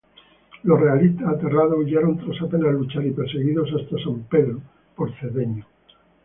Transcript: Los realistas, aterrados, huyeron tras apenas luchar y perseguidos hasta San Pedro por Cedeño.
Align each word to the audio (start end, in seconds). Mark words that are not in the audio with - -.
Los 0.63 0.79
realistas, 0.79 1.27
aterrados, 1.27 1.77
huyeron 1.77 2.17
tras 2.17 2.41
apenas 2.41 2.71
luchar 2.73 3.05
y 3.05 3.11
perseguidos 3.11 3.69
hasta 3.79 3.97
San 4.03 4.23
Pedro 4.31 4.59
por 4.95 5.13
Cedeño. 5.19 5.63